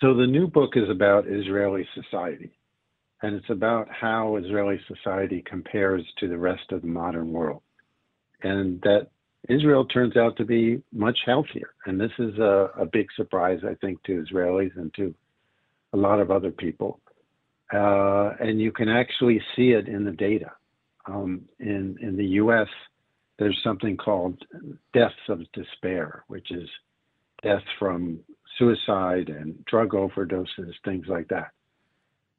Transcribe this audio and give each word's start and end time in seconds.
So 0.00 0.14
the 0.14 0.26
new 0.26 0.46
book 0.46 0.76
is 0.76 0.88
about 0.88 1.26
Israeli 1.26 1.86
society, 1.94 2.52
and 3.22 3.34
it's 3.34 3.50
about 3.50 3.88
how 3.90 4.36
Israeli 4.36 4.80
society 4.86 5.42
compares 5.44 6.04
to 6.20 6.28
the 6.28 6.38
rest 6.38 6.70
of 6.70 6.82
the 6.82 6.88
modern 6.88 7.32
world, 7.32 7.62
and 8.42 8.80
that 8.82 9.08
Israel 9.48 9.84
turns 9.84 10.16
out 10.16 10.36
to 10.36 10.44
be 10.44 10.82
much 10.92 11.18
healthier. 11.26 11.70
And 11.86 12.00
this 12.00 12.12
is 12.18 12.38
a, 12.38 12.70
a 12.78 12.86
big 12.86 13.06
surprise, 13.16 13.60
I 13.68 13.74
think, 13.74 14.02
to 14.04 14.24
Israelis 14.24 14.76
and 14.76 14.94
to 14.94 15.14
a 15.92 15.96
lot 15.96 16.20
of 16.20 16.30
other 16.30 16.50
people. 16.50 17.00
Uh, 17.72 18.34
and 18.40 18.60
you 18.60 18.70
can 18.70 18.88
actually 18.88 19.40
see 19.56 19.70
it 19.70 19.88
in 19.88 20.04
the 20.04 20.12
data. 20.12 20.52
Um, 21.06 21.42
in 21.58 21.96
in 22.00 22.16
the 22.16 22.26
U.S., 22.42 22.68
there's 23.38 23.58
something 23.64 23.96
called 23.96 24.44
deaths 24.92 25.14
of 25.28 25.40
despair, 25.52 26.24
which 26.28 26.50
is 26.50 26.68
deaths 27.42 27.64
from 27.78 28.20
suicide 28.58 29.28
and 29.28 29.64
drug 29.66 29.90
overdoses, 29.90 30.72
things 30.84 31.06
like 31.08 31.28
that. 31.28 31.50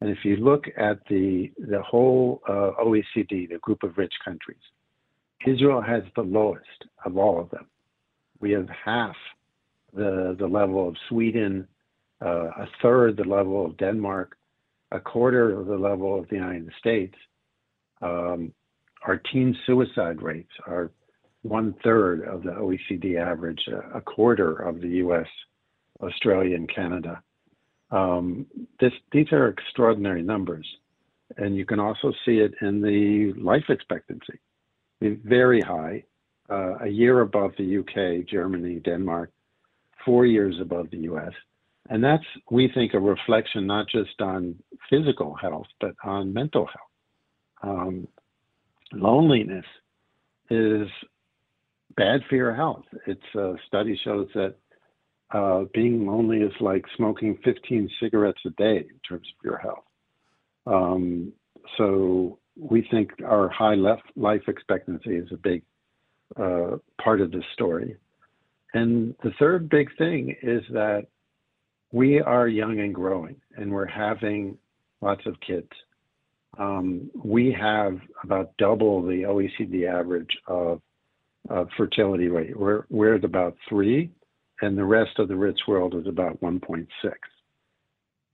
And 0.02 0.09
if 0.09 0.20
you 0.23 0.38
look 0.38 0.66
at 0.77 0.99
the 1.09 1.52
the 1.57 1.81
whole 1.81 2.41
uh, 2.48 2.71
OECD, 2.81 3.49
the 3.49 3.59
group 3.61 3.84
of 3.84 3.98
rich 3.98 4.13
countries, 4.23 4.61
Israel 5.45 5.81
has 5.81 6.03
the 6.16 6.21
lowest 6.21 6.85
of 7.05 7.17
all 7.17 7.39
of 7.39 7.49
them. 7.49 7.67
We 8.39 8.52
have 8.52 8.70
half 8.85 9.16
the 9.94 10.35
the 10.39 10.47
level 10.47 10.88
of 10.88 10.95
Sweden, 11.09 11.67
uh, 12.22 12.49
a 12.63 12.67
third 12.81 13.17
the 13.17 13.23
level 13.23 13.66
of 13.66 13.77
Denmark, 13.77 14.38
a 14.91 14.99
quarter 14.99 15.59
of 15.59 15.67
the 15.67 15.77
level 15.77 16.17
of 16.17 16.30
the 16.30 16.36
United 16.36 16.72
States. 16.80 17.16
Um, 18.02 18.53
our 19.05 19.17
teen 19.31 19.55
suicide 19.66 20.22
rates 20.22 20.52
are 20.66 20.91
one 21.41 21.73
third 21.83 22.25
of 22.25 22.44
the 22.44 22.52
OECD 22.52 23.17
average, 23.20 23.61
a 23.94 24.02
quarter 24.02 24.53
of 24.53 24.81
the 24.81 24.89
U.S., 25.03 25.27
Australia, 26.02 26.55
and 26.55 26.73
Canada. 26.73 27.21
Um, 27.91 28.45
this, 28.80 28.94
these 29.12 29.31
are 29.31 29.48
extraordinary 29.48 30.22
numbers, 30.22 30.67
and 31.38 31.55
you 31.55 31.66
can 31.66 31.80
also 31.80 32.14
see 32.25 32.38
it 32.39 32.53
in 32.61 32.81
the 32.81 33.33
life 33.42 33.66
expectancy, 33.69 34.39
very 35.02 35.61
high, 35.61 36.03
uh, 36.50 36.77
a 36.81 36.88
year 36.88 37.22
above 37.22 37.52
the 37.58 37.77
UK, 37.77 38.27
Germany, 38.27 38.80
Denmark, 38.80 39.31
four 40.05 40.25
years 40.25 40.55
above 40.61 40.89
the 40.92 41.00
US. 41.11 41.33
And 41.89 42.03
that's, 42.03 42.23
we 42.52 42.70
think, 42.73 42.94
a 42.94 43.00
reflection 43.00 43.66
not 43.66 43.88
just 43.88 44.22
on 44.22 44.55
physical 44.89 45.36
health, 45.36 45.67
but 45.81 45.95
on 46.03 46.33
mental 46.33 46.67
health. 46.67 46.89
Um, 47.61 48.08
loneliness 48.94 49.66
is 50.50 50.88
bad 51.95 52.22
for 52.30 52.36
your 52.36 52.53
health. 52.53 52.86
It's 53.08 53.22
a 53.36 53.50
uh, 53.50 53.53
study 53.67 54.00
shows 54.03 54.27
that 54.36 54.55
uh, 55.31 55.63
being 55.73 56.08
lonely 56.08 56.39
is 56.39 56.53
like 56.59 56.85
smoking 56.97 57.38
15 57.44 57.89
cigarettes 58.02 58.41
a 58.45 58.49
day 58.52 58.77
in 58.77 58.99
terms 59.08 59.27
of 59.27 59.44
your 59.44 59.58
health. 59.58 59.83
Um, 60.66 61.33
so 61.77 62.39
we 62.59 62.88
think 62.89 63.11
our 63.25 63.49
high 63.49 63.75
life 64.16 64.41
expectancy 64.47 65.16
is 65.16 65.30
a 65.31 65.38
big 65.38 65.63
uh, 66.39 66.77
part 67.02 67.21
of 67.21 67.31
this 67.31 67.44
story. 67.53 67.97
And 68.73 69.16
the 69.23 69.31
third 69.39 69.69
big 69.69 69.89
thing 69.97 70.36
is 70.41 70.61
that 70.71 71.08
we 71.91 72.21
are 72.21 72.47
young 72.47 72.80
and 72.80 72.93
growing, 72.93 73.36
and 73.55 73.71
we're 73.71 73.88
having 73.88 74.58
lots 75.02 75.21
of 75.25 75.36
kids. 75.45 75.69
Um, 76.58 77.09
we 77.16 77.55
have 77.59 77.99
about 78.23 78.52
double 78.58 79.02
the 79.02 79.23
OECD 79.23 79.88
average 79.89 80.38
of, 80.47 80.81
of 81.49 81.67
fertility 81.77 82.27
rate. 82.27 82.58
We're, 82.58 82.83
we're 82.89 83.16
at 83.16 83.23
about 83.23 83.55
three, 83.67 84.11
and 84.61 84.77
the 84.77 84.85
rest 84.85 85.19
of 85.19 85.27
the 85.27 85.35
rich 85.35 85.59
world 85.67 85.95
is 85.95 86.07
about 86.07 86.39
1.6. 86.41 86.88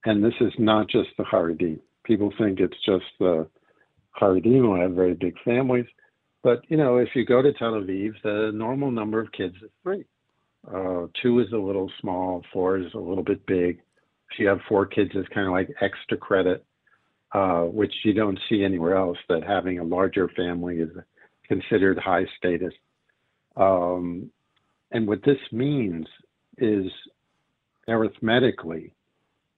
And 0.05 0.23
this 0.23 0.33
is 0.41 0.53
not 0.57 0.89
just 0.89 1.09
the 1.17 1.23
Haredim. 1.23 1.79
People 2.03 2.31
think 2.37 2.59
it's 2.59 2.77
just 2.85 3.05
the 3.19 3.47
Haredim 4.19 4.59
who 4.59 4.79
have 4.79 4.91
very 4.91 5.13
big 5.13 5.35
families. 5.43 5.85
But, 6.43 6.61
you 6.67 6.77
know, 6.77 6.97
if 6.97 7.09
you 7.15 7.25
go 7.25 7.41
to 7.41 7.53
Tel 7.53 7.73
Aviv, 7.73 8.13
the 8.23 8.51
normal 8.53 8.91
number 8.91 9.19
of 9.19 9.31
kids 9.31 9.55
is 9.63 9.71
three. 9.81 10.05
Uh, 10.67 11.07
two 11.21 11.39
is 11.39 11.51
a 11.53 11.57
little 11.57 11.91
small, 12.01 12.43
four 12.53 12.77
is 12.77 12.93
a 12.93 12.99
little 12.99 13.23
bit 13.23 13.45
big. 13.45 13.81
If 14.31 14.39
you 14.39 14.47
have 14.47 14.59
four 14.67 14.85
kids, 14.85 15.11
it's 15.13 15.29
kind 15.29 15.47
of 15.47 15.53
like 15.53 15.69
extra 15.81 16.17
credit, 16.17 16.65
uh, 17.33 17.61
which 17.61 17.93
you 18.03 18.13
don't 18.13 18.39
see 18.49 18.63
anywhere 18.63 18.95
else, 18.95 19.17
that 19.29 19.43
having 19.43 19.79
a 19.79 19.83
larger 19.83 20.29
family 20.35 20.77
is 20.77 20.89
considered 21.47 21.97
high 21.97 22.25
status. 22.37 22.73
Um, 23.55 24.31
and 24.95 25.07
what 25.07 25.23
this 25.23 25.37
means 25.51 26.07
is 26.57 26.85
arithmetically, 27.87 28.93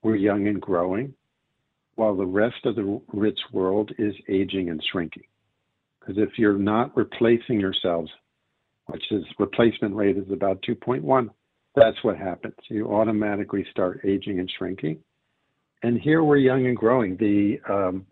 we're 0.04 0.16
young 0.16 0.48
and 0.48 0.62
growing, 0.62 1.14
while 1.96 2.16
the 2.16 2.26
rest 2.26 2.66
of 2.66 2.76
the 2.76 3.02
rich 3.14 3.40
world 3.52 3.92
is 3.98 4.14
aging 4.30 4.70
and 4.70 4.84
shrinking. 4.92 5.24
Because 6.00 6.18
if 6.18 6.38
you're 6.38 6.58
not 6.58 6.96
replacing 6.96 7.60
yourselves 7.60 8.12
which 8.88 9.04
is 9.12 9.24
replacement 9.38 9.96
rate 9.96 10.18
is 10.18 10.32
about 10.32 10.62
2.1. 10.64 11.30
That's 11.76 11.98
what 12.04 12.18
happens. 12.18 12.56
You 12.70 12.94
automatically 12.94 13.66
start 13.70 14.02
aging 14.04 14.40
and 14.40 14.52
shrinking. 14.58 15.00
And 15.84 16.00
here 16.00 16.24
we're 16.24 16.38
young 16.38 16.66
and 16.66 16.76
growing. 16.76 17.18
The 17.18 17.60
um, 17.72 18.06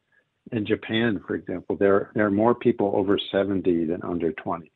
in 0.51 0.65
Japan, 0.65 1.19
for 1.25 1.35
example, 1.35 1.75
there 1.75 2.11
there 2.13 2.25
are 2.27 2.31
more 2.31 2.53
people 2.53 2.91
over 2.95 3.17
70 3.31 3.85
than 3.85 4.03
under 4.03 4.31
20. 4.33 4.71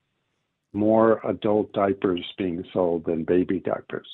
More 0.74 1.20
adult 1.28 1.74
diapers 1.74 2.24
being 2.38 2.64
sold 2.74 3.06
than 3.06 3.24
baby 3.24 3.60
diapers. 3.60 4.08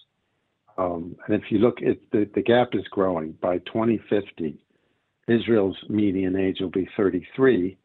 Um, 0.77 1.16
and 1.27 1.35
if 1.35 1.51
you 1.51 1.59
look, 1.59 1.81
at 1.81 1.97
the, 2.11 2.29
the 2.33 2.41
gap 2.41 2.69
is 2.73 2.88
growing. 2.89 3.33
By 3.41 3.59
2050, 3.59 4.57
Israel's 5.27 5.77
median 5.89 6.35
age 6.35 6.57
will 6.59 6.69
be 6.69 6.88
33, 6.95 7.77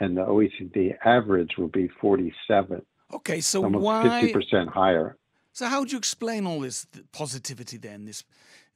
and 0.00 0.16
the 0.16 0.22
OECD 0.22 0.94
average 1.04 1.56
will 1.58 1.68
be 1.68 1.88
47. 2.00 2.82
Okay, 3.12 3.40
so 3.40 3.64
almost 3.64 3.82
why 3.82 4.20
fifty 4.20 4.32
percent 4.32 4.68
higher? 4.68 5.16
So 5.52 5.66
how 5.66 5.84
do 5.84 5.90
you 5.90 5.98
explain 5.98 6.46
all 6.46 6.60
this 6.60 6.86
positivity 7.12 7.76
then? 7.76 8.04
This 8.04 8.24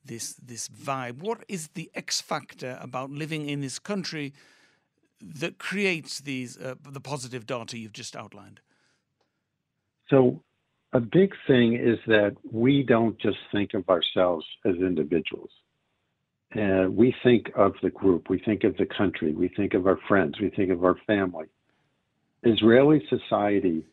this 0.05 0.34
this 0.34 0.69
vibe. 0.69 1.22
What 1.22 1.44
is 1.49 1.69
the 1.69 1.91
X 1.94 2.21
factor 2.21 2.78
about 2.81 3.11
living 3.11 3.49
in 3.49 3.61
this 3.61 3.78
country 3.78 4.32
that 5.21 5.59
creates 5.59 6.21
these 6.21 6.59
uh, 6.59 6.75
the 6.82 7.00
positive 7.00 7.47
data 7.47 7.78
you've 7.78 7.93
just 7.93 8.16
outlined? 8.16 8.61
So 10.10 10.42
a 10.92 11.00
big 11.00 11.32
thing 11.47 11.75
is 11.75 11.98
that 12.06 12.37
we 12.50 12.82
don't 12.82 13.19
just 13.19 13.38
think 13.53 13.75
of 13.75 13.88
ourselves 13.88 14.47
as 14.65 14.76
individuals. 14.76 15.50
Uh, 16.54 16.87
we 16.88 17.15
think 17.25 17.50
of 17.56 17.75
the 17.82 17.91
group, 17.91 18.31
we 18.31 18.38
think 18.38 18.62
of 18.62 18.76
the 18.76 18.87
country, 18.87 19.32
we 19.32 19.48
think 19.48 19.75
of 19.75 19.88
our 19.88 19.98
friends, 20.06 20.38
we 20.41 20.50
think 20.50 20.70
of 20.70 20.84
our 20.84 20.97
family. 21.06 21.47
Israeli 22.44 23.04
society 23.09 23.84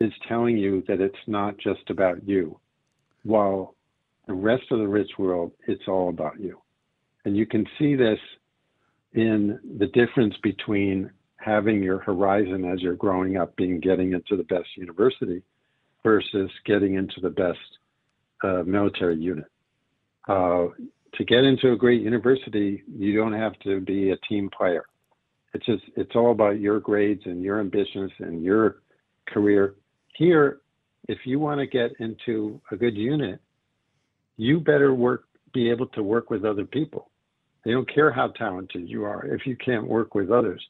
is 0.00 0.12
telling 0.26 0.56
you 0.56 0.82
that 0.88 1.00
it's 1.00 1.14
not 1.28 1.56
just 1.58 1.90
about 1.90 2.26
you, 2.26 2.58
while 3.22 3.76
the 4.26 4.32
rest 4.32 4.64
of 4.72 4.80
the 4.80 4.88
rich 4.88 5.12
world, 5.16 5.52
it's 5.68 5.86
all 5.86 6.08
about 6.08 6.40
you. 6.40 6.60
And 7.24 7.36
you 7.36 7.46
can 7.46 7.64
see 7.78 7.94
this 7.94 8.18
in 9.12 9.60
the 9.78 9.86
difference 9.86 10.34
between 10.42 11.08
having 11.44 11.82
your 11.82 11.98
horizon 11.98 12.64
as 12.64 12.80
you're 12.80 12.94
growing 12.94 13.36
up 13.36 13.54
being 13.56 13.80
getting 13.80 14.12
into 14.12 14.36
the 14.36 14.44
best 14.44 14.68
university 14.76 15.42
versus 16.02 16.50
getting 16.66 16.94
into 16.94 17.20
the 17.20 17.30
best 17.30 17.58
uh, 18.44 18.62
military 18.64 19.16
unit. 19.16 19.46
Uh, 20.28 20.66
to 21.14 21.24
get 21.24 21.44
into 21.44 21.72
a 21.72 21.76
great 21.76 22.00
university, 22.00 22.82
you 22.88 23.16
don't 23.16 23.32
have 23.32 23.58
to 23.60 23.80
be 23.80 24.10
a 24.10 24.16
team 24.28 24.48
player. 24.56 24.84
It's 25.54 25.66
just 25.66 25.82
it's 25.96 26.12
all 26.14 26.32
about 26.32 26.60
your 26.60 26.80
grades 26.80 27.22
and 27.26 27.42
your 27.42 27.60
ambitions 27.60 28.10
and 28.20 28.42
your 28.42 28.76
career 29.28 29.74
here, 30.14 30.60
if 31.08 31.18
you 31.24 31.38
want 31.38 31.60
to 31.60 31.66
get 31.66 31.92
into 31.98 32.60
a 32.70 32.76
good 32.76 32.96
unit, 32.96 33.40
you 34.36 34.60
better 34.60 34.94
work, 34.94 35.24
be 35.52 35.70
able 35.70 35.86
to 35.88 36.02
work 36.02 36.30
with 36.30 36.44
other 36.44 36.64
people. 36.64 37.10
They 37.64 37.72
don't 37.72 37.92
care 37.92 38.12
how 38.12 38.28
talented 38.28 38.88
you 38.88 39.04
are 39.04 39.26
if 39.26 39.46
you 39.46 39.56
can't 39.56 39.86
work 39.86 40.14
with 40.14 40.30
others, 40.30 40.62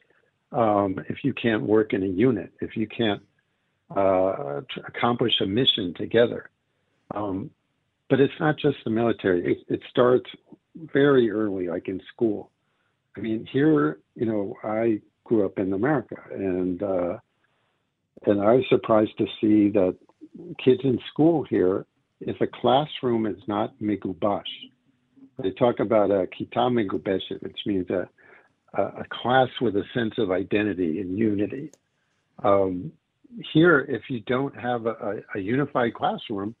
um, 0.53 1.03
if 1.09 1.23
you 1.23 1.33
can't 1.33 1.63
work 1.63 1.93
in 1.93 2.03
a 2.03 2.07
unit, 2.07 2.51
if 2.61 2.77
you 2.77 2.87
can't 2.87 3.21
uh, 3.95 4.61
accomplish 4.87 5.33
a 5.41 5.45
mission 5.45 5.93
together. 5.95 6.49
Um, 7.13 7.49
but 8.09 8.19
it's 8.19 8.33
not 8.39 8.57
just 8.57 8.77
the 8.83 8.91
military. 8.91 9.53
It, 9.53 9.57
it 9.67 9.81
starts 9.89 10.29
very 10.75 11.31
early, 11.31 11.67
like 11.67 11.87
in 11.87 12.01
school. 12.13 12.51
I 13.17 13.21
mean, 13.21 13.47
here, 13.51 13.99
you 14.15 14.25
know, 14.25 14.55
I 14.63 15.01
grew 15.23 15.45
up 15.45 15.57
in 15.59 15.73
America, 15.73 16.17
and 16.31 16.81
uh, 16.81 17.17
and 18.25 18.41
I 18.41 18.53
was 18.53 18.65
surprised 18.69 19.17
to 19.17 19.25
see 19.39 19.69
that 19.71 19.95
kids 20.63 20.81
in 20.83 20.99
school 21.11 21.45
here, 21.49 21.85
if 22.21 22.39
a 22.41 22.47
classroom 22.47 23.25
is 23.25 23.41
not 23.47 23.77
migubash, 23.79 24.43
they 25.39 25.51
talk 25.51 25.79
about 25.79 26.09
a 26.11 26.27
kita 26.27 27.41
which 27.41 27.59
means 27.65 27.89
a, 27.89 28.09
a 28.73 29.05
class 29.09 29.49
with 29.61 29.75
a 29.75 29.83
sense 29.93 30.13
of 30.17 30.31
identity 30.31 30.99
and 30.99 31.17
unity. 31.17 31.71
Um, 32.43 32.91
here, 33.53 33.79
if 33.81 34.03
you 34.09 34.21
don't 34.21 34.55
have 34.59 34.85
a, 34.85 35.21
a, 35.35 35.39
unified 35.39 35.93
classroom, 35.93 36.55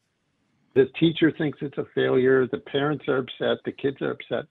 The 0.75 0.85
teacher 0.99 1.31
thinks 1.31 1.59
it's 1.61 1.77
a 1.77 1.85
failure. 1.93 2.47
The 2.47 2.59
parents 2.59 3.05
are 3.07 3.17
upset. 3.17 3.57
The 3.65 3.71
kids 3.71 3.97
are 4.01 4.11
upset. 4.11 4.45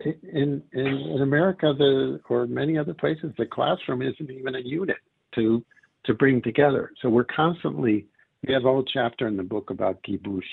In 0.00 0.62
in, 0.72 0.86
in 0.86 1.22
America, 1.22 1.74
the 1.76 2.20
or 2.28 2.46
many 2.46 2.78
other 2.78 2.94
places, 2.94 3.32
the 3.36 3.46
classroom 3.46 4.00
isn't 4.02 4.30
even 4.30 4.54
a 4.54 4.60
unit 4.60 4.98
to 5.34 5.64
to 6.04 6.14
bring 6.14 6.40
together. 6.42 6.92
So 7.02 7.08
we're 7.08 7.24
constantly. 7.24 8.06
We 8.46 8.54
have 8.54 8.64
a 8.64 8.68
whole 8.68 8.84
chapter 8.84 9.26
in 9.26 9.36
the 9.36 9.42
book 9.42 9.70
about 9.70 10.02
gibush, 10.04 10.50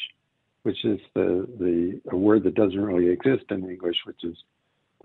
which 0.63 0.83
is 0.83 0.99
the 1.13 1.47
the 1.59 2.01
a 2.11 2.17
word 2.17 2.43
that 2.43 2.55
doesn't 2.55 2.83
really 2.83 3.09
exist 3.11 3.45
in 3.51 3.69
English, 3.69 3.97
which 4.05 4.23
is 4.23 4.35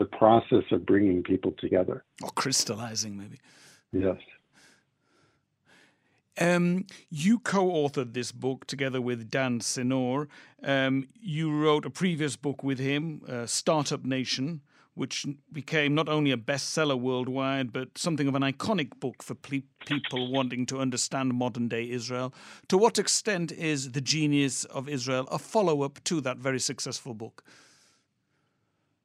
the 0.00 0.06
process 0.06 0.64
of 0.72 0.84
bringing 0.84 1.22
people 1.22 1.52
together 1.58 2.02
or 2.22 2.30
crystallizing, 2.30 3.16
maybe. 3.16 3.38
Yes. 3.92 4.16
Um, 6.40 6.86
you 7.10 7.38
co-authored 7.38 8.14
this 8.14 8.32
book 8.32 8.66
together 8.66 9.00
with 9.00 9.30
Dan 9.30 9.60
Senor. 9.60 10.26
Um, 10.62 11.06
you 11.20 11.52
wrote 11.54 11.84
a 11.84 11.90
previous 11.90 12.34
book 12.34 12.64
with 12.64 12.78
him, 12.78 13.20
uh, 13.28 13.44
Startup 13.44 14.02
Nation, 14.02 14.62
which 14.94 15.26
became 15.52 15.94
not 15.94 16.08
only 16.08 16.30
a 16.30 16.38
bestseller 16.38 16.98
worldwide, 16.98 17.70
but 17.70 17.98
something 17.98 18.26
of 18.26 18.34
an 18.34 18.42
iconic 18.42 18.98
book 19.00 19.22
for 19.22 19.34
ple- 19.34 19.60
people 19.84 20.32
wanting 20.32 20.64
to 20.66 20.78
understand 20.78 21.34
modern 21.34 21.68
day 21.68 21.90
Israel. 21.90 22.32
To 22.68 22.78
what 22.78 22.98
extent 22.98 23.52
is 23.52 23.92
The 23.92 24.00
Genius 24.00 24.64
of 24.64 24.88
Israel 24.88 25.28
a 25.30 25.38
follow 25.38 25.82
up 25.82 26.02
to 26.04 26.22
that 26.22 26.38
very 26.38 26.58
successful 26.58 27.12
book? 27.12 27.44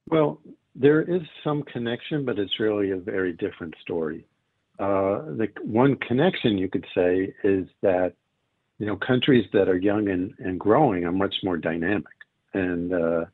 Well, 0.08 0.40
there 0.76 1.02
is 1.02 1.22
some 1.44 1.64
connection, 1.64 2.26
but 2.26 2.38
it's 2.38 2.60
really 2.60 2.92
a 2.92 2.98
very 2.98 3.34
different 3.34 3.74
story. 3.82 4.26
Uh, 4.78 5.24
the 5.38 5.48
one 5.64 5.96
connection 5.96 6.58
you 6.58 6.70
could 6.70 6.86
say 6.94 7.34
is 7.44 7.66
that 7.82 8.14
you 8.78 8.86
know 8.86 8.98
countries 8.98 9.46
that 9.54 9.70
are 9.70 9.78
young 9.78 10.10
and, 10.10 10.34
and 10.40 10.60
growing 10.60 11.06
are 11.06 11.14
much 11.14 11.36
more 11.44 11.56
dynamic 11.56 12.06
and, 12.54 12.94
uh, 12.94 13.26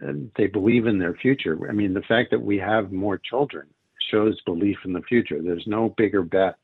and 0.00 0.30
they 0.36 0.46
believe 0.46 0.86
in 0.86 0.98
their 0.98 1.14
future. 1.14 1.58
I 1.68 1.72
mean, 1.72 1.92
the 1.92 2.02
fact 2.02 2.30
that 2.30 2.40
we 2.40 2.58
have 2.58 2.92
more 2.92 3.18
children 3.18 3.66
shows 4.10 4.40
belief 4.42 4.76
in 4.84 4.92
the 4.92 5.02
future. 5.02 5.42
There's 5.42 5.66
no 5.66 5.94
bigger 5.96 6.22
bet 6.22 6.56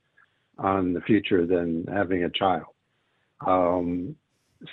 on 0.59 0.93
the 0.93 1.01
future 1.01 1.47
than 1.47 1.85
having 1.93 2.25
a 2.25 2.31
child. 2.31 2.67
Um, 3.45 4.15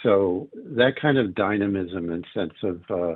so 0.03 0.49
that 0.53 0.93
kind 1.01 1.17
of 1.17 1.33
dynamism 1.33 2.11
and 2.11 2.25
sense 2.33 2.53
of 2.61 2.81
uh, 2.91 3.15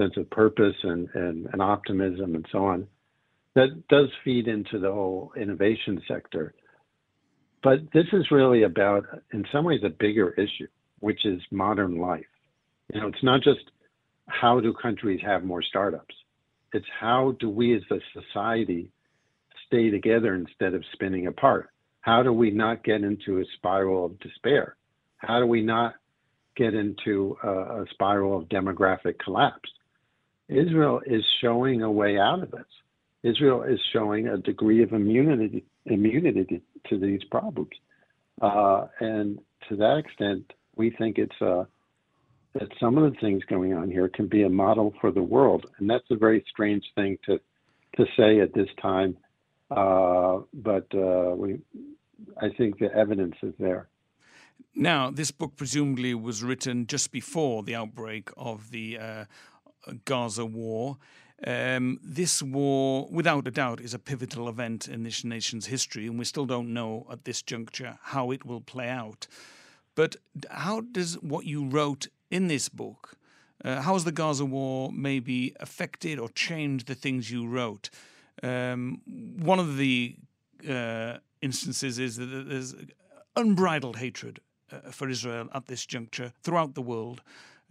sense 0.00 0.16
of 0.16 0.30
purpose 0.30 0.76
and, 0.82 1.08
and, 1.14 1.46
and 1.52 1.60
optimism 1.60 2.34
and 2.34 2.46
so 2.50 2.64
on 2.64 2.86
that 3.54 3.88
does 3.88 4.08
feed 4.24 4.48
into 4.48 4.78
the 4.78 4.90
whole 4.90 5.32
innovation 5.36 6.00
sector. 6.06 6.54
But 7.62 7.80
this 7.92 8.06
is 8.12 8.30
really 8.30 8.62
about, 8.62 9.04
in 9.32 9.44
some 9.52 9.64
ways, 9.64 9.80
a 9.84 9.90
bigger 9.90 10.30
issue, 10.30 10.68
which 11.00 11.26
is 11.26 11.40
modern 11.50 11.98
life. 11.98 12.24
You 12.92 13.00
know, 13.00 13.08
it's 13.08 13.22
not 13.22 13.42
just 13.42 13.60
how 14.28 14.60
do 14.60 14.72
countries 14.72 15.20
have 15.24 15.44
more 15.44 15.62
startups, 15.62 16.14
it's 16.72 16.86
how 16.98 17.36
do 17.40 17.50
we 17.50 17.74
as 17.76 17.82
a 17.90 17.98
society 18.14 18.90
stay 19.66 19.90
together 19.90 20.34
instead 20.34 20.74
of 20.74 20.84
spinning 20.92 21.26
apart? 21.26 21.70
How 22.00 22.22
do 22.22 22.32
we 22.32 22.50
not 22.50 22.84
get 22.84 23.02
into 23.02 23.40
a 23.40 23.44
spiral 23.56 24.06
of 24.06 24.18
despair? 24.20 24.76
How 25.18 25.38
do 25.38 25.46
we 25.46 25.60
not 25.60 25.94
get 26.56 26.74
into 26.74 27.36
a, 27.42 27.82
a 27.82 27.84
spiral 27.90 28.38
of 28.38 28.48
demographic 28.48 29.18
collapse? 29.18 29.68
Israel 30.50 31.00
is 31.06 31.24
showing 31.40 31.82
a 31.82 31.90
way 31.90 32.18
out 32.18 32.42
of 32.42 32.50
this. 32.50 32.66
Israel 33.22 33.62
is 33.62 33.78
showing 33.92 34.28
a 34.28 34.38
degree 34.38 34.82
of 34.82 34.92
immunity 34.92 35.64
immunity 35.86 36.62
to 36.88 36.98
these 36.98 37.22
problems, 37.24 37.70
uh, 38.42 38.86
and 39.00 39.38
to 39.68 39.76
that 39.76 39.98
extent, 39.98 40.52
we 40.76 40.90
think 40.90 41.18
it's 41.18 41.40
uh, 41.40 41.64
that 42.54 42.68
some 42.80 42.98
of 42.98 43.12
the 43.12 43.18
things 43.20 43.42
going 43.44 43.74
on 43.74 43.90
here 43.90 44.08
can 44.08 44.26
be 44.26 44.42
a 44.42 44.48
model 44.48 44.92
for 45.00 45.10
the 45.12 45.22
world, 45.22 45.66
and 45.78 45.88
that's 45.88 46.10
a 46.10 46.16
very 46.16 46.44
strange 46.50 46.84
thing 46.94 47.18
to 47.26 47.38
to 47.96 48.06
say 48.16 48.40
at 48.40 48.54
this 48.54 48.68
time. 48.80 49.16
Uh, 49.70 50.40
but 50.52 50.86
uh, 50.94 51.34
we, 51.36 51.60
I 52.40 52.48
think 52.56 52.78
the 52.78 52.92
evidence 52.92 53.36
is 53.42 53.54
there. 53.58 53.88
Now, 54.74 55.10
this 55.10 55.30
book 55.30 55.56
presumably 55.56 56.14
was 56.14 56.42
written 56.42 56.86
just 56.86 57.10
before 57.10 57.62
the 57.62 57.74
outbreak 57.74 58.30
of 58.36 58.70
the 58.70 58.98
uh, 58.98 59.24
Gaza 60.04 60.46
war. 60.46 60.96
Um, 61.46 61.98
this 62.02 62.42
war, 62.42 63.08
without 63.10 63.48
a 63.48 63.50
doubt, 63.50 63.80
is 63.80 63.94
a 63.94 63.98
pivotal 63.98 64.48
event 64.48 64.88
in 64.88 65.02
this 65.04 65.24
nation's 65.24 65.66
history, 65.66 66.06
and 66.06 66.18
we 66.18 66.24
still 66.24 66.46
don't 66.46 66.74
know 66.74 67.06
at 67.10 67.24
this 67.24 67.40
juncture 67.42 67.98
how 68.02 68.30
it 68.30 68.44
will 68.44 68.60
play 68.60 68.88
out. 68.88 69.26
But 69.94 70.16
how 70.50 70.82
does 70.82 71.14
what 71.20 71.46
you 71.46 71.66
wrote 71.66 72.08
in 72.30 72.48
this 72.48 72.68
book, 72.68 73.16
uh, 73.64 73.82
how 73.82 73.94
has 73.94 74.04
the 74.04 74.12
Gaza 74.12 74.44
war 74.44 74.90
maybe 74.92 75.54
affected 75.60 76.18
or 76.18 76.28
changed 76.28 76.86
the 76.86 76.94
things 76.94 77.30
you 77.30 77.46
wrote? 77.46 77.90
Um, 78.42 79.00
one 79.42 79.58
of 79.58 79.76
the 79.76 80.16
uh, 80.68 81.18
instances 81.42 81.98
is 81.98 82.16
that 82.16 82.26
there's 82.26 82.74
unbridled 83.36 83.96
hatred 83.96 84.40
uh, 84.72 84.90
for 84.90 85.08
Israel 85.08 85.48
at 85.54 85.66
this 85.66 85.84
juncture 85.86 86.32
throughout 86.42 86.74
the 86.74 86.82
world. 86.82 87.22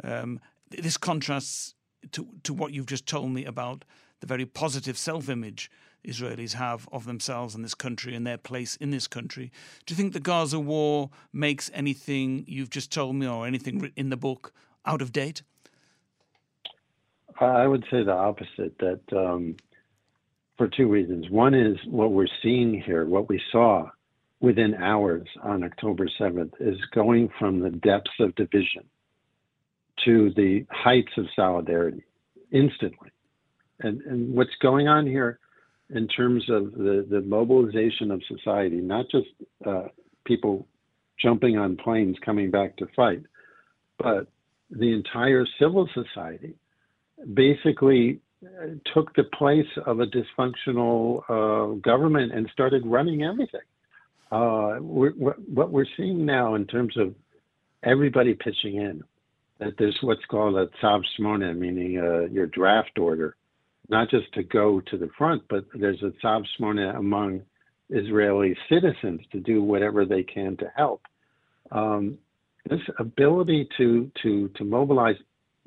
Um, 0.04 0.40
this 0.70 0.98
contrasts 0.98 1.76
to, 2.12 2.28
to 2.44 2.54
what 2.54 2.74
you've 2.74 2.86
just 2.86 3.06
told 3.06 3.32
me 3.32 3.46
about 3.46 3.86
the 4.20 4.28
very 4.28 4.46
positive 4.46 4.98
self 4.98 5.30
image 5.30 5.72
Israelis 6.06 6.54
have 6.54 6.88
of 6.92 7.06
themselves 7.06 7.56
and 7.56 7.64
this 7.64 7.76
country 7.76 8.16
and 8.16 8.26
their 8.26 8.38
place 8.38 8.76
in 8.78 8.92
this 8.92 9.08
country. 9.08 9.52
Do 9.86 9.94
you 9.94 9.98
think 9.98 10.14
the 10.14 10.20
Gaza 10.20 10.60
war 10.60 11.10
makes 11.34 11.70
anything 11.74 12.46
you've 12.48 12.70
just 12.70 12.92
told 12.92 13.16
me 13.16 13.28
or 13.28 13.46
anything 13.46 13.92
in 13.96 14.10
the 14.10 14.18
book 14.18 14.54
out 14.86 15.02
of 15.02 15.12
date? 15.12 15.44
I 17.40 17.68
would 17.68 17.86
say 17.90 18.04
the 18.04 18.12
opposite, 18.12 18.78
that 18.80 19.02
um, 19.14 19.56
for 20.58 20.68
two 20.68 20.88
reasons. 20.88 21.30
One 21.30 21.54
is 21.54 21.78
what 21.88 22.12
we're 22.12 22.28
seeing 22.44 22.82
here, 22.82 23.06
what 23.06 23.30
we 23.30 23.42
saw 23.52 23.90
within 24.42 24.76
hours 24.76 25.28
on 25.42 25.64
October 25.64 26.10
7th, 26.20 26.52
is 26.60 26.78
going 26.94 27.30
from 27.40 27.62
the 27.62 27.70
depths 27.70 28.12
of 28.20 28.36
division 28.36 28.84
to 30.06 30.32
the 30.36 30.66
heights 30.70 31.12
of 31.18 31.26
solidarity 31.36 32.04
instantly. 32.52 33.10
And, 33.82 34.02
and 34.02 34.34
what's 34.34 34.56
going 34.62 34.88
on 34.88 35.06
here 35.06 35.40
in 35.90 36.08
terms 36.08 36.44
of 36.50 36.74
the, 36.74 37.06
the 37.10 37.22
mobilization 37.22 38.12
of 38.12 38.22
society, 38.28 38.78
not 38.78 39.06
just 39.12 39.28
uh, 39.66 39.88
people 40.26 40.68
jumping 41.22 41.58
on 41.58 41.76
planes 41.78 42.16
coming 42.24 42.52
back 42.52 42.78
to 42.78 42.88
fight, 42.96 43.24
but 43.98 44.28
the 44.70 44.94
entire 44.94 45.46
civil 45.60 45.90
society 45.94 46.54
basically 47.34 48.20
uh, 48.46 48.68
took 48.94 49.14
the 49.16 49.24
place 49.24 49.68
of 49.86 50.00
a 50.00 50.06
dysfunctional 50.06 51.24
uh, 51.30 51.76
government 51.80 52.32
and 52.34 52.48
started 52.54 52.86
running 52.86 53.24
everything. 53.24 53.60
Uh, 54.32 54.78
we're, 54.80 55.12
what 55.12 55.72
we're 55.72 55.86
seeing 55.98 56.26
now 56.26 56.56
in 56.56 56.66
terms 56.68 56.96
of 56.98 57.16
everybody 57.84 58.34
pitching 58.34 58.76
in, 58.76 59.04
that 59.60 59.74
there's 59.78 59.98
what's 60.02 60.26
called 60.26 60.56
a 60.56 60.68
tzav 60.82 61.04
shmona, 61.20 61.58
meaning 61.58 62.00
uh, 62.00 62.22
your 62.32 62.48
draft 62.48 62.98
order, 62.98 63.36
not 63.90 64.10
just 64.10 64.32
to 64.34 64.44
go 64.44 64.82
to 64.82 64.98
the 64.98 65.10
front, 65.18 65.44
but 65.50 65.66
there's 65.74 66.02
a 66.02 66.12
tzav 66.26 66.46
shmona 66.60 66.96
among 66.98 67.42
Israeli 67.90 68.56
citizens 68.70 69.22
to 69.32 69.40
do 69.40 69.64
whatever 69.64 70.06
they 70.06 70.24
can 70.24 70.56
to 70.58 70.72
help. 70.76 71.02
Um, 71.72 72.18
this 72.70 72.82
ability 73.00 73.68
to 73.78 74.12
to 74.22 74.50
to 74.56 74.64
mobilize 74.64 75.16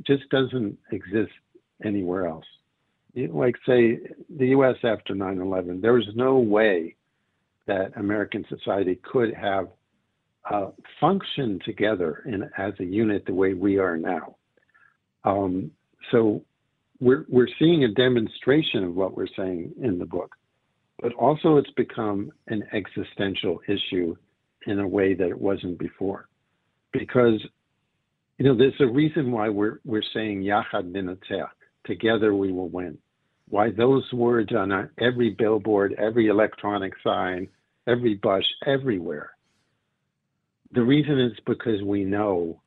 just 0.07 0.29
doesn't 0.31 0.79
exist 0.91 1.33
anywhere 1.85 2.27
else. 2.27 2.45
Like 3.15 3.57
say 3.67 3.99
the 4.31 4.49
U.S. 4.49 4.77
after 4.85 5.15
9/11, 5.15 5.83
there 5.83 5.93
was 5.95 6.09
no 6.15 6.39
way 6.39 6.97
that 7.67 7.93
American 7.97 8.45
society 8.49 8.99
could 9.03 9.35
have 9.35 9.69
uh, 10.51 10.71
function 11.01 11.61
together 11.65 12.23
in, 12.27 12.49
as 12.59 12.73
a 12.81 12.85
unit 12.85 13.25
the 13.27 13.35
way 13.35 13.55
we 13.55 13.79
are 13.79 13.97
now. 13.97 14.37
Um, 15.25 15.71
so 16.11 16.43
we're, 17.01 17.25
we're 17.29 17.49
seeing 17.59 17.85
a 17.85 17.89
demonstration 17.89 18.85
of 18.85 18.95
what 18.95 19.17
we're 19.17 19.29
saying 19.37 19.73
in 19.81 19.99
the 19.99 20.05
book, 20.05 20.35
but 21.01 21.13
also 21.15 21.57
it's 21.57 21.71
become 21.73 22.33
an 22.49 22.65
existential 22.73 23.61
issue 23.69 24.17
in 24.67 24.81
a 24.81 24.87
way 24.87 25.15
that 25.15 25.29
it 25.29 25.41
wasn't 25.41 25.79
before. 25.79 26.29
Because, 26.93 27.41
you 28.39 28.45
know, 28.45 28.57
there's 28.57 28.75
a 28.81 28.87
reason 28.87 29.31
why 29.31 29.49
we're, 29.49 29.79
we're 29.85 30.03
saying 30.13 30.43
Yachad 30.43 30.93
Ninatzeh, 30.93 31.47
together 31.85 32.35
we 32.35 32.53
will 32.53 32.69
win. 32.69 32.99
Why 33.49 33.71
those 33.71 34.11
words 34.13 34.53
on 34.55 34.91
every 34.99 35.31
billboard, 35.31 35.95
every 35.99 36.29
electronic 36.29 36.95
sign, 37.05 37.49
every 37.87 38.15
bus, 38.15 38.45
everywhere 38.67 39.31
the 40.73 40.83
reason 40.83 41.21
is 41.21 41.33
because 41.47 41.83
we 41.83 42.05
know, 42.05 42.61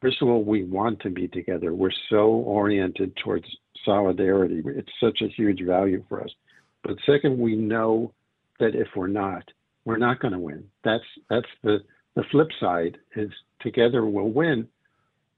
first 0.00 0.20
of 0.22 0.28
all, 0.28 0.44
we 0.44 0.64
want 0.64 1.00
to 1.00 1.10
be 1.10 1.28
together. 1.28 1.74
We're 1.74 1.90
so 2.10 2.26
oriented 2.26 3.16
towards 3.16 3.46
solidarity. 3.84 4.62
It's 4.66 4.92
such 5.00 5.22
a 5.22 5.28
huge 5.28 5.62
value 5.64 6.04
for 6.08 6.22
us. 6.22 6.30
But 6.82 6.96
second, 7.06 7.38
we 7.38 7.56
know 7.56 8.12
that 8.60 8.74
if 8.74 8.88
we're 8.94 9.06
not, 9.06 9.44
we're 9.84 9.96
not 9.96 10.20
going 10.20 10.32
to 10.32 10.38
win. 10.38 10.64
That's 10.84 11.04
that's 11.30 11.46
the 11.62 11.78
the 12.14 12.24
flip 12.30 12.48
side 12.60 12.98
is 13.16 13.30
together 13.60 14.04
we'll 14.04 14.30
win, 14.30 14.68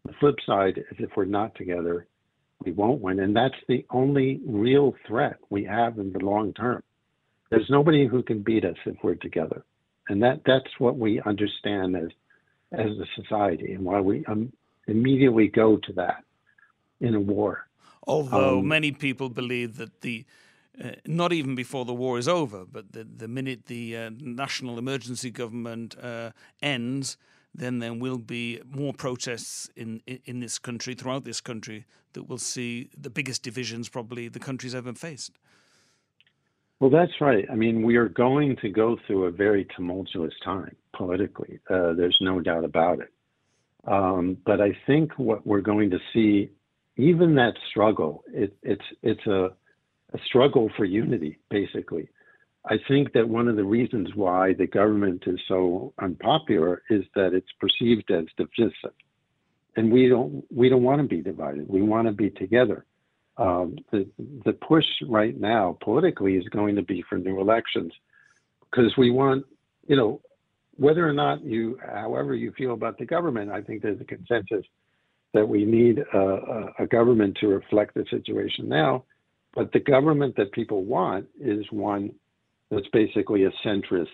The 0.05 0.15
flip 0.19 0.37
side 0.47 0.79
is 0.79 0.97
if 0.99 1.11
we're 1.17 1.27
not 1.27 1.55
together, 1.55 2.07
we 2.65 2.73
won't 2.73 3.01
win. 3.01 3.21
And 3.21 3.37
that's 3.37 3.55
the 3.69 3.85
only 3.91 4.41
real 4.47 4.95
threat 5.07 5.37
we 5.51 5.65
have 5.65 5.99
in 5.99 6.13
the 6.13 6.21
long 6.21 6.53
term. 6.55 6.83
There's 7.51 7.69
nobody 7.69 8.07
who 8.07 8.23
can 8.23 8.43
beat 8.43 8.65
us 8.65 8.77
if 8.87 8.97
we're 9.03 9.17
together. 9.17 9.65
And 10.11 10.25
that, 10.25 10.41
that's 10.45 10.73
what 10.79 10.99
we 10.99 11.21
understand 11.21 11.97
as, 11.97 12.09
as 12.73 12.91
a 12.99 13.07
society 13.15 13.75
and 13.75 13.85
why 13.85 14.01
we 14.01 14.25
um, 14.27 14.53
immediately 14.89 15.47
go 15.47 15.77
to 15.77 15.93
that 15.93 16.25
in 17.01 17.15
a 17.15 17.21
war. 17.21 17.69
Although 18.09 18.59
um, 18.59 18.67
many 18.67 18.91
people 18.91 19.29
believe 19.29 19.77
that 19.77 20.01
the 20.01 20.25
uh, 20.83 20.93
not 21.07 21.33
even 21.33 21.55
before 21.55 21.85
the 21.85 21.95
war 21.95 22.19
is 22.19 22.27
over, 22.27 22.65
but 22.65 22.91
the, 22.91 23.05
the 23.05 23.29
minute 23.29 23.67
the 23.67 23.97
uh, 23.97 24.11
national 24.19 24.79
emergency 24.79 25.31
government 25.31 25.95
uh, 26.03 26.31
ends, 26.61 27.17
then 27.55 27.79
there 27.79 27.95
will 27.95 28.19
be 28.19 28.61
more 28.69 28.93
protests 28.93 29.71
in, 29.77 30.03
in, 30.09 30.19
in 30.25 30.41
this 30.41 30.59
country, 30.59 30.95
throughout 30.95 31.25
this 31.25 31.41
country, 31.41 31.85
that 32.15 32.25
will 32.25 32.39
see 32.39 32.91
the 32.99 33.11
biggest 33.11 33.45
divisions 33.45 33.89
probably 33.89 34.27
the 34.27 34.41
country's 34.41 34.75
ever 34.75 34.93
faced. 34.93 35.39
Well, 36.81 36.91
that's 36.91 37.13
right. 37.21 37.45
I 37.51 37.55
mean, 37.55 37.83
we 37.83 37.97
are 37.97 38.09
going 38.09 38.57
to 38.63 38.71
go 38.71 38.97
through 39.07 39.25
a 39.27 39.31
very 39.31 39.67
tumultuous 39.77 40.33
time 40.43 40.75
politically. 40.97 41.61
Uh, 41.69 41.93
there's 41.93 42.17
no 42.23 42.41
doubt 42.41 42.65
about 42.65 43.01
it. 43.01 43.13
Um, 43.87 44.39
but 44.47 44.61
I 44.61 44.77
think 44.87 45.13
what 45.19 45.47
we're 45.47 45.61
going 45.61 45.91
to 45.91 45.99
see, 46.13 46.51
even 46.97 47.35
that 47.37 47.55
struggle, 47.71 48.25
it, 48.33 48.57
it's 48.63 48.85
it's 49.03 49.27
a 49.27 49.51
a 50.13 50.19
struggle 50.27 50.71
for 50.77 50.85
unity, 50.85 51.39
basically. 51.51 52.09
I 52.69 52.77
think 52.89 53.13
that 53.13 53.29
one 53.29 53.49
of 53.49 53.57
the 53.57 53.65
reasons 53.65 54.15
why 54.15 54.55
the 54.55 54.67
government 54.67 55.23
is 55.27 55.41
so 55.49 55.95
unpopular 56.01 56.83
is 56.91 57.05
that 57.15 57.33
it's 57.33 57.53
perceived 57.61 58.11
as 58.11 58.27
divisive, 58.37 58.93
and 59.77 59.93
we 59.93 60.09
don't 60.09 60.45
we 60.51 60.69
don't 60.69 60.83
want 60.83 61.01
to 61.01 61.09
be 61.09 61.23
divided. 61.23 61.69
We 61.69 61.83
want 61.83 62.07
to 62.09 62.13
be 62.13 62.31
together. 62.31 62.87
Um, 63.41 63.77
the 63.91 64.07
the 64.45 64.53
push 64.53 64.85
right 65.09 65.39
now 65.39 65.79
politically 65.83 66.37
is 66.37 66.47
going 66.49 66.77
to 66.77 66.83
be 66.83 67.03
for 67.09 67.17
new 67.17 67.41
elections. 67.41 67.93
Because 68.71 68.93
we 68.97 69.11
want 69.11 69.47
you 69.87 69.97
know 69.97 70.21
whether 70.77 71.09
or 71.09 71.13
not 71.13 71.43
you 71.45 71.79
however 71.93 72.35
you 72.35 72.53
feel 72.57 72.75
about 72.75 72.99
the 72.99 73.07
government. 73.07 73.51
I 73.51 73.63
think 73.63 73.83
there's 73.83 74.01
a 74.01 74.05
consensus 74.05 74.65
that 75.33 75.49
we 75.49 75.65
need 75.65 75.99
a, 76.13 76.73
a, 76.81 76.87
government 76.87 77.37
to 77.41 77.47
reflect 77.47 77.95
the 77.95 78.05
situation 78.11 78.69
now. 78.69 79.05
But 79.55 79.73
the 79.73 79.79
government 79.79 80.35
that 80.37 80.51
people 80.53 80.85
want 80.85 81.27
is 81.41 81.65
one 81.71 82.13
that's 82.71 82.89
basically 82.93 83.45
a 83.45 83.51
centrist 83.65 84.09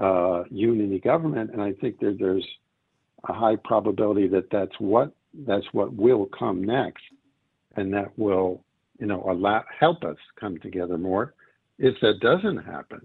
uh, 0.00 0.44
unity 0.50 1.00
government, 1.00 1.50
and 1.52 1.62
I 1.62 1.72
think 1.72 1.98
that 2.00 2.16
there's 2.18 2.46
a 3.28 3.32
high 3.32 3.56
probability 3.56 4.26
that 4.28 4.50
that's 4.50 4.78
what 4.78 5.14
that's 5.46 5.66
what 5.72 5.92
will 5.94 6.26
come 6.26 6.62
next, 6.62 7.02
and 7.76 7.92
that 7.92 8.16
will 8.18 8.62
you 8.98 9.06
know 9.06 9.24
allow 9.28 9.64
help 9.78 10.04
us 10.04 10.16
come 10.38 10.58
together 10.58 10.98
more. 10.98 11.34
If 11.78 11.94
that 12.02 12.20
doesn't 12.20 12.64
happen, 12.64 13.00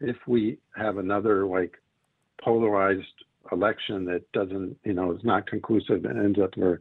if 0.00 0.16
we 0.26 0.58
have 0.76 0.98
another 0.98 1.46
like 1.46 1.74
polarized 2.42 3.02
election 3.52 4.04
that 4.06 4.30
doesn't 4.32 4.76
you 4.84 4.94
know 4.94 5.12
is 5.12 5.24
not 5.24 5.46
conclusive 5.46 6.04
and 6.04 6.18
ends 6.18 6.38
up 6.38 6.56
in 6.56 6.78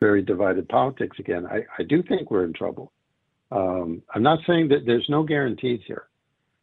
very 0.00 0.22
divided 0.22 0.68
politics 0.68 1.16
again, 1.18 1.46
I, 1.46 1.62
I 1.78 1.82
do 1.82 2.02
think 2.02 2.30
we're 2.30 2.44
in 2.44 2.52
trouble. 2.52 2.92
Um, 3.50 4.02
I'm 4.14 4.22
not 4.22 4.40
saying 4.46 4.68
that 4.68 4.84
there's 4.86 5.06
no 5.08 5.22
guarantees 5.22 5.80
here. 5.86 6.06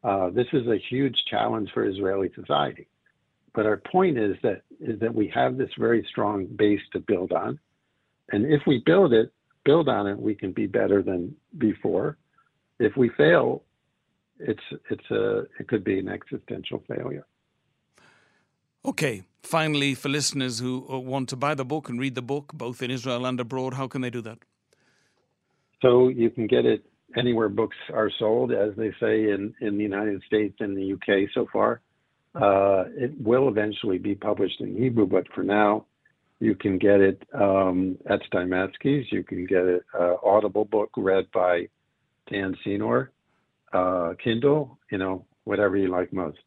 Uh, 0.04 0.30
this 0.30 0.46
is 0.54 0.68
a 0.68 0.78
huge 0.90 1.18
challenge 1.30 1.70
for 1.74 1.86
Israeli 1.86 2.30
society. 2.36 2.88
But 3.56 3.66
our 3.66 3.78
point 3.78 4.18
is 4.18 4.36
that 4.44 4.62
is 4.80 5.00
that 5.00 5.14
we 5.14 5.28
have 5.34 5.58
this 5.58 5.70
very 5.80 6.06
strong 6.10 6.46
base 6.46 6.82
to 6.94 7.00
build 7.00 7.32
on, 7.32 7.58
and 8.32 8.46
if 8.46 8.62
we 8.68 8.84
build 8.86 9.14
it, 9.14 9.32
build 9.66 9.90
on 9.90 10.08
it, 10.08 10.18
we 10.18 10.36
can 10.36 10.52
be 10.52 10.68
better 10.68 11.02
than 11.02 11.36
before. 11.58 12.18
If 12.80 12.96
we 12.96 13.10
fail, 13.10 13.64
it's 14.40 14.64
it's 14.90 15.10
a 15.12 15.40
it 15.60 15.68
could 15.68 15.84
be 15.84 16.00
an 16.00 16.10
existential 16.10 16.84
failure. 16.88 17.26
Okay. 18.86 19.24
Finally, 19.44 19.94
for 19.94 20.10
listeners 20.10 20.60
who 20.60 20.80
want 20.80 21.30
to 21.30 21.36
buy 21.36 21.54
the 21.54 21.66
book 21.66 21.88
and 21.88 22.00
read 22.00 22.16
the 22.16 22.22
book, 22.22 22.52
both 22.54 22.82
in 22.82 22.90
Israel 22.90 23.26
and 23.26 23.40
abroad, 23.40 23.76
how 23.76 23.88
can 23.88 24.02
they 24.02 24.10
do 24.10 24.22
that? 24.22 24.40
So 25.84 26.08
you 26.08 26.32
can 26.32 26.48
get 26.48 26.66
it 26.66 26.84
anywhere 27.16 27.50
books 27.50 27.78
are 27.94 28.10
sold, 28.18 28.52
as 28.52 28.72
they 28.76 28.92
say 29.00 29.30
in, 29.32 29.54
in 29.62 29.78
the 29.78 29.84
United 29.84 30.22
States 30.26 30.56
and 30.60 30.76
the 30.76 30.94
UK 30.94 31.30
so 31.34 31.48
far. 31.54 31.82
Uh, 32.34 32.86
it 32.98 33.12
will 33.20 33.48
eventually 33.48 33.98
be 33.98 34.16
published 34.16 34.60
in 34.60 34.76
Hebrew, 34.76 35.06
but 35.06 35.26
for 35.34 35.44
now, 35.44 35.86
you 36.40 36.56
can 36.56 36.78
get 36.78 37.00
it 37.02 37.22
um, 37.34 37.98
at 38.10 38.22
Steimatzky's. 38.32 39.12
You 39.12 39.24
can 39.24 39.46
get 39.46 39.66
it 39.66 39.84
uh, 39.98 40.16
Audible 40.24 40.66
book 40.66 40.90
read 40.98 41.26
by 41.34 41.68
Dan 42.30 42.56
Senor, 42.64 43.12
uh, 43.74 44.14
Kindle, 44.24 44.78
you 44.92 44.98
know, 44.98 45.26
whatever 45.46 45.78
you 45.78 45.90
like 45.90 46.12
most. 46.12 46.40